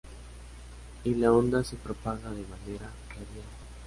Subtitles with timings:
[1.03, 3.45] Y la onda se propaga de manera radial.